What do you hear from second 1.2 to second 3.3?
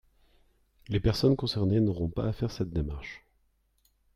concernées n’auront pas à faire cette démarche.